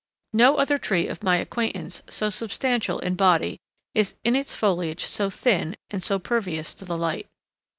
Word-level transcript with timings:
No 0.33 0.57
other 0.57 0.79
tree 0.79 1.05
of 1.05 1.21
my 1.21 1.37
acquaintance, 1.37 2.01
so 2.09 2.31
substantial 2.31 2.97
in 2.97 3.13
body, 3.13 3.59
is 3.93 4.15
in 4.23 4.35
its 4.35 4.55
foliage 4.55 5.05
so 5.05 5.29
thin 5.29 5.75
and 5.91 6.01
so 6.03 6.17
pervious 6.17 6.73
to 6.73 6.85
the 6.85 6.97
light. 6.97 7.27